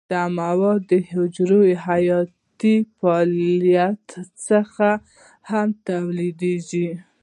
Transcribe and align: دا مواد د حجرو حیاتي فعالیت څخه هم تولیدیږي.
دا 0.11 0.21
مواد 0.39 0.81
د 0.91 0.93
حجرو 1.09 1.61
حیاتي 1.85 2.75
فعالیت 2.97 4.05
څخه 4.47 4.89
هم 5.49 5.67
تولیدیږي. 5.87 6.89